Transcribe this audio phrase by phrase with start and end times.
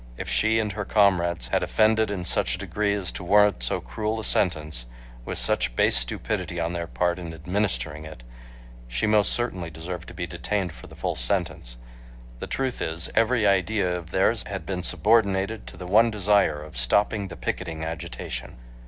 [0.17, 4.19] If she and her comrades had offended in such degree as to warrant so cruel
[4.19, 4.87] a sentence,
[5.25, 8.23] (with such base stupidity on their part in administering it)
[8.87, 11.77] she most certainly deserved to be detained for the full sentence.
[12.39, 16.77] The truth is, every idea of theirs had been subordinated to the one desire of
[16.77, 18.55] stopping the picketing agitation.